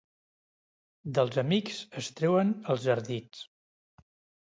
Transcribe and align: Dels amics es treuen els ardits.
Dels 1.19 1.37
amics 1.43 1.83
es 2.03 2.09
treuen 2.23 2.57
els 2.75 2.91
ardits. 2.99 3.49